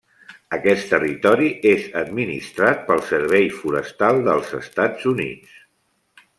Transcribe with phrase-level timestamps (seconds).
[0.55, 5.57] Aquest territori és administrat pel Servei Forestal dels Estats Units.